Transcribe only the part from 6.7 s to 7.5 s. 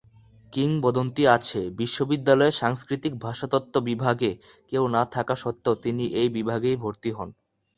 ভর্তি হন।